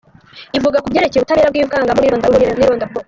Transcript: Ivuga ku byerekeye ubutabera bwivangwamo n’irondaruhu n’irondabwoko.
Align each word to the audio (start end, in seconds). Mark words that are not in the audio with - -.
Ivuga 0.57 0.81
ku 0.81 0.87
byerekeye 0.91 1.19
ubutabera 1.19 1.51
bwivangwamo 1.51 1.99
n’irondaruhu 2.01 2.53
n’irondabwoko. 2.57 2.99